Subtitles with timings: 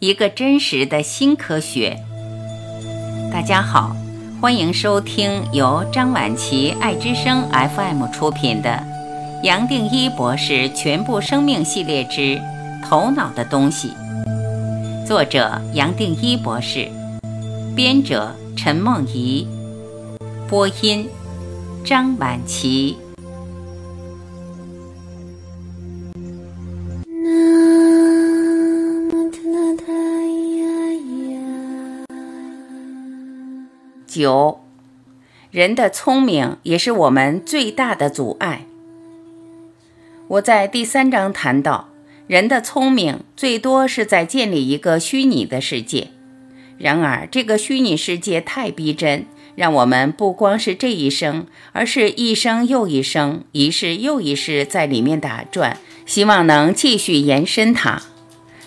[0.00, 1.98] 一个真实的新科学。
[3.30, 3.94] 大家好，
[4.40, 8.82] 欢迎收听由张晚琪爱之声 FM 出品的
[9.44, 12.40] 《杨定一博士全部生命系列之
[12.88, 13.92] 头脑的东西》，
[15.06, 16.88] 作者杨定一博士，
[17.76, 19.46] 编者陈梦怡，
[20.48, 21.06] 播音
[21.84, 22.96] 张晚琪。
[34.10, 34.58] 九，
[35.52, 38.66] 人的聪明也是我们最大的阻碍。
[40.26, 41.90] 我在第三章谈到，
[42.26, 46.08] 人的聪明最多是在建立一个虚拟的世界。
[46.76, 58.02] 然而，这个虚拟世界太逼真，让我们不光是这一生，而是一生又一生，一世又一世在里面打转，希望能继续延伸它。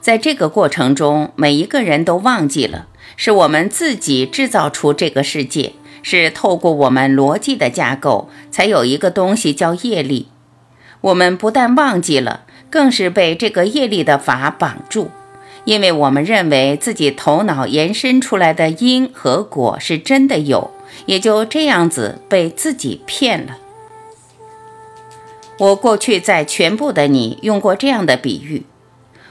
[0.00, 2.88] 在这个过程中，每一个人都忘记了。
[3.18, 5.72] 是我们自己制造出这个世界，
[6.04, 10.28] 是透过我们逻辑的架构，才有一个东西叫业力。
[11.00, 15.10] 我们不但忘记了，更是被这个业力的法绑住，
[15.64, 20.70] 因为我们认为自己头脑延伸出来的因和果是真的有，
[21.06, 23.58] 也就这样子被自己骗了。
[25.58, 28.62] 我过去在全部的你用过这样的比喻：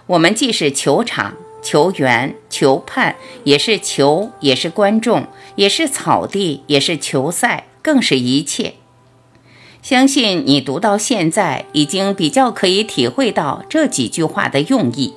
[0.07, 1.35] 我们既是球场。
[1.61, 8.75] 球员、球判也是球，也是观众，也是草地，也是球赛，更是一切。
[9.81, 15.13] 相信你读到现在，已经比较可以体会到这几句话的用意。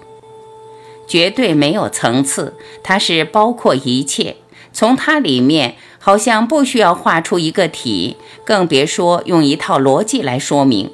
[1.08, 4.36] 绝对没有层次，它是包括一切。
[4.72, 10.92] 从它里面，好像不需要画出一个体，更别说用一套逻辑来说明。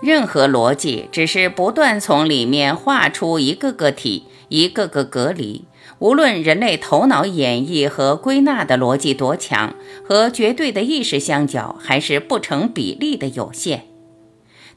[0.00, 4.22] 任何逻辑，只是不断从里面画出一个个体。
[4.48, 5.64] 一个个隔离，
[5.98, 9.74] 无论人类头脑演绎和归纳的逻辑多强，
[10.04, 13.84] 和绝对的意识相较，还是不成比例的有限。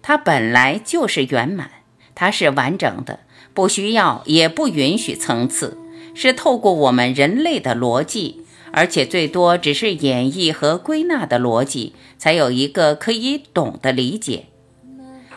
[0.01, 1.69] 它本来就是圆满，
[2.16, 3.22] 它是完整的，
[3.53, 5.78] 不需要也不允许层次，
[6.13, 8.41] 是透过我们人类的逻辑，
[8.72, 14.45] 而且最多只是演绎和归纳的逻辑，才有一个可以懂的理解。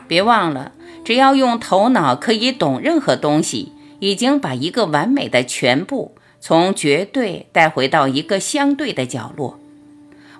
[0.08, 0.72] 别忘了，
[1.04, 3.72] 只要用头脑可以懂任何东西。
[4.00, 9.58] 已经把一个完美的全部从绝对带回到一个相对的角落。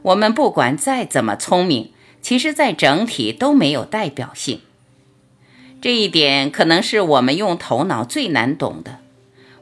[0.03, 4.61] 我们不管再怎么聪明，其实在整体都没有代表性。
[5.81, 8.99] 这一点可能是我们用头脑最难懂的。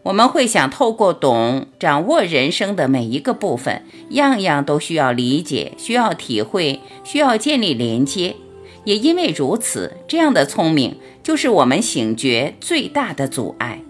[0.05, 8.35] 我们会想透过懂掌握人生的每一个部分，样样都需要理解，需要体会，需要建立连接。
[8.85, 13.81] 也因为如此，这样的聪明就是我们醒觉最大的阻碍。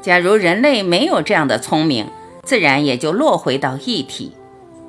[0.00, 2.06] 假如人类没有这样的聪明，
[2.44, 4.32] 自然也就落回到一体，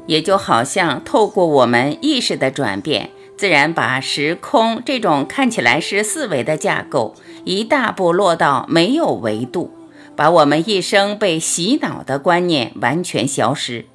[0.06, 9.72] 也就好像透过我们意识的转变，自然把时空这种看起来是四维的架构，一大步落到没有维度，
[10.16, 13.86] 把我们一生被洗脑的观念完全消失。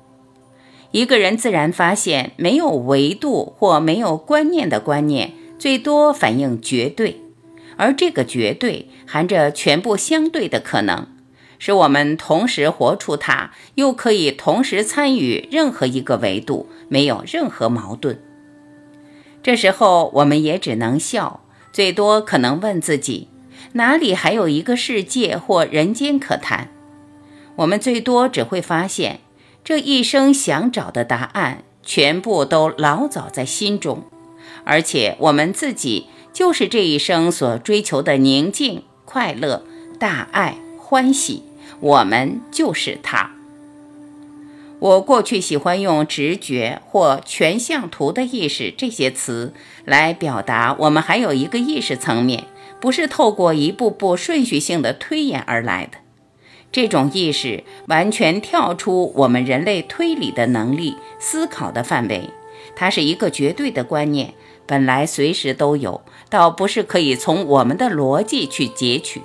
[0.93, 7.19] 一个人自然发现，没有维度或没有观念的观念，最多反映绝对。
[7.77, 11.07] 而这个绝对含着全部相对的可能，
[11.59, 18.23] 使我们同时活出它，又可以同时参与任何一个维度，没有任何矛盾。
[19.43, 21.43] 这时候我们也只能笑，
[21.73, 23.29] 最多可能问自己：
[23.73, 26.69] 哪里还有一个世界或人间可谈？
[27.57, 29.21] 我们最多只会发现，
[29.65, 34.05] 这一生想找的答案，全部都老早在心中，
[34.65, 36.07] 而且我们自己。
[36.33, 39.67] 就是这一生所追求的宁静、快乐、
[39.99, 41.43] 大爱、欢喜，
[41.79, 43.33] 我们就是它。
[44.79, 49.53] 我过去喜欢用直觉或全像图的意识这些词
[49.85, 52.47] 来表达，我们还有一个意识层面，
[52.81, 55.99] 不是透过一步步顺序性的推演而来的。
[56.73, 62.31] 这种意识完全跳出我们人类推理的能力、思考的范围，
[62.75, 64.33] 它是一个绝对的观念。
[64.65, 69.21] 本来随时都有，倒不是可以从我们的逻辑去截取，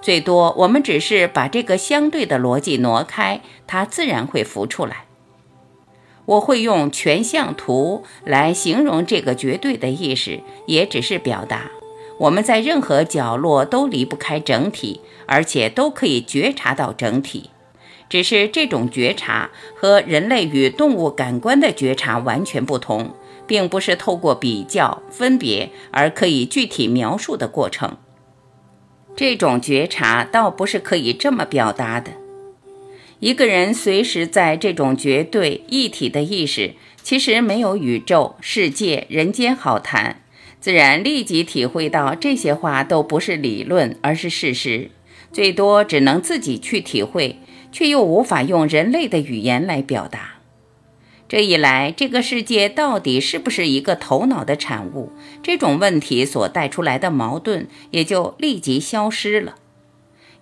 [0.00, 5.06] 最多我们只是把这个相对的逻辑挪开，它自然会浮出来。
[6.26, 11.70] 我会用全像图来形容这个绝对的意识，也只是表达
[12.18, 17.50] 我们在任何角落都离不开整体，而且都可以觉察到整体，
[18.08, 23.14] 只是这种觉察和人类与动物感官的觉察完全不同。
[23.46, 27.96] 并不是透过比较分别而可以具体描述的过程。
[29.14, 32.10] 这种觉察倒不是可以这么表达的。
[33.20, 36.74] 一个人随时在这种绝对一体的意识，
[37.04, 40.22] 其实没有宇宙、世界、人间好谈，
[40.60, 44.90] 自然立即体会到这些话都不是理论，而是事实，
[45.32, 47.38] 最多只能自己去体会，
[47.70, 50.34] 却又无法用人类的语言来表达。
[51.28, 55.10] 这一来，这个世界到底是不是一个头脑的产物？
[55.42, 59.56] 这种问题所带出来的矛盾也就立即消失了。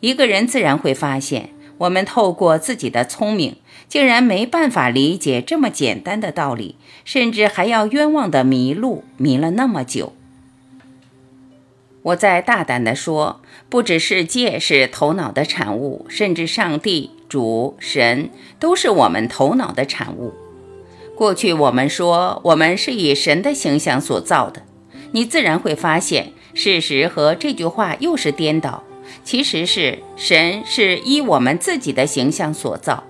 [0.01, 1.54] 一个人自然会发现。
[1.79, 3.57] 我们透过自己的聪明，
[3.89, 10.13] 竟然没办法理解这么简单的道理，甚至还要冤枉的迷路，迷了那么久。
[12.03, 18.29] 我再大胆地说，不止世界是头脑的产物，甚至上帝、主、神
[18.61, 20.35] 都是我们头脑的产物。
[21.17, 24.63] 过去我们说我们是以神的形象所造的，
[25.13, 28.85] 你自然会发现，事实和这句话又是颠倒。
[29.23, 33.05] 其实是神是依我们自己的形象所造，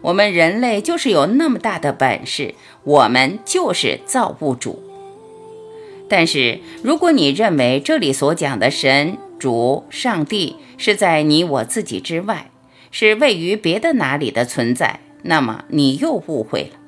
[0.00, 2.54] 我们人类就是有那么大的本事，
[2.84, 4.82] 我们就是造物主。
[6.08, 12.50] 但是如果你认为这里所讲的神、主、上帝是在你我自己之外，
[12.90, 16.78] 是位于别的哪里的存在，那么你又误会了。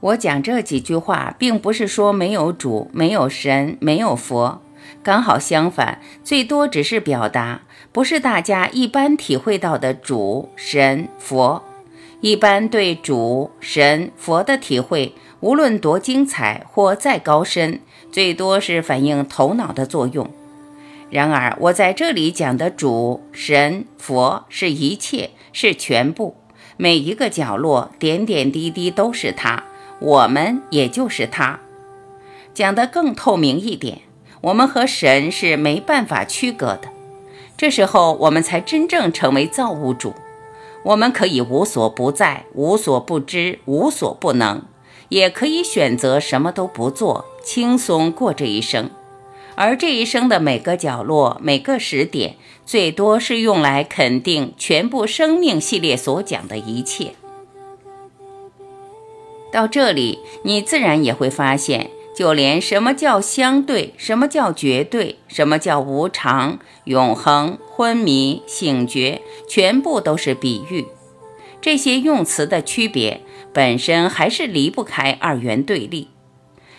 [0.00, 4.62] 我讲这几句话，并不是说没有主、没有神、没有佛。
[5.02, 7.62] 刚好相反，最多只是表达，
[7.92, 11.62] 不是大家一般体会到的主神佛。
[12.20, 17.80] 一般对主神佛的体会，无论多精彩或再高深，
[18.10, 20.28] 最多是反映头脑的作用。
[21.10, 26.36] 然而，我在这里讲的主神佛是一切，是全部，
[26.76, 29.62] 每一个角落、点点滴滴都是它，
[30.00, 31.60] 我们也就是它。
[32.52, 34.00] 讲得更透明一点。
[34.40, 36.88] 我们和神是没办法区隔的，
[37.56, 40.14] 这时候我们才真正成为造物主。
[40.84, 44.62] 我们可以无所不在、无所不知、无所不能，
[45.08, 48.90] 也可以选择什么都不做，轻松过这一生。
[49.56, 57.14] 而这一生的每个角落、每个时点，最多是用来肯定全部生命系列所讲的一切。
[59.50, 61.90] 到这里，你自然也会发现。
[62.18, 70.86] 就连什么叫相对，什么叫绝对，什么叫无常、永恒、昏迷、醒觉，全部都是比喻。
[71.60, 73.20] 这些用词的区别
[73.52, 76.08] 本身还是离不开二元对立。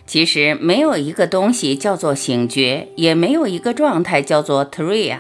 [0.06, 5.20] 其实没有一个东西叫做醒觉，也没有一个状态叫做 tria。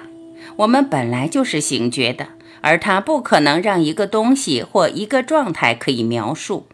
[0.57, 2.27] 我们本来就是醒觉的，
[2.59, 6.65] 而它不可能让一个东西或一个状态可以描述。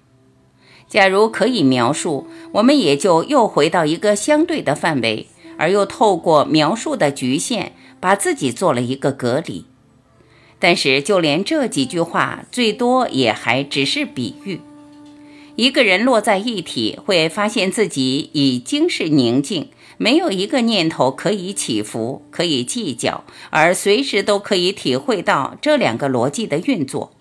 [0.87, 5.27] 假如可以描述，我们也就又回到一个相对的范围，
[5.57, 9.65] 而又透过描述的局限，把自己做了一个隔离。
[10.57, 14.61] 但是，就连这几句话，最多也还只是比喻。
[15.57, 27.11] 一个人落在一体，会发现自己已经是宁静，没有一个念头可以起伏，可以计较，而随时都可以体会到这两个逻辑的运作。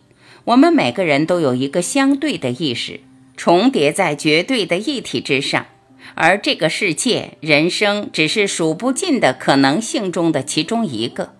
[0.44, 3.00] 我们每个人都有一个相对的意识。
[3.36, 5.66] 重叠在绝对的一体之上，
[6.14, 11.32] 而这个世界、人生只是数不尽的可能性中的其中一个。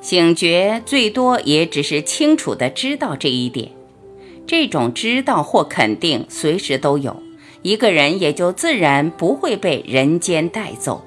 [0.00, 3.70] 醒觉最多也只是清楚的知道这一点，
[4.46, 7.22] 这种知道或肯定随时都有，
[7.62, 11.04] 一个人也就自然不会被人间带走。